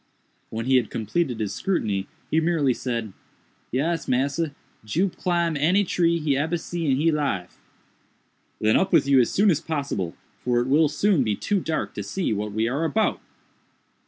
[0.49, 3.13] When he had completed his scrutiny, he merely said,
[3.71, 7.61] "Yes, massa, Jup climb any tree he ebber see in he life."
[8.59, 11.93] "Then up with you as soon as possible, for it will soon be too dark
[11.93, 13.21] to see what we are about."